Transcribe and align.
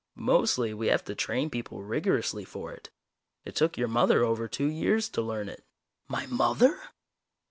Mostly 0.15 0.73
we 0.73 0.87
have 0.87 1.03
to 1.05 1.13
train 1.13 1.51
people 1.51 1.83
rigorously 1.83 2.43
for 2.43 2.73
it. 2.73 2.89
It 3.45 3.55
took 3.55 3.77
your 3.77 3.87
mother 3.87 4.23
over 4.23 4.47
two 4.47 4.65
years 4.65 5.07
to 5.09 5.21
learn 5.21 5.47
it." 5.47 5.63
"My 6.07 6.25
mother!" 6.25 6.81